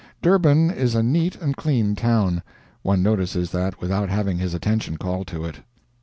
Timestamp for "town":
1.95-2.41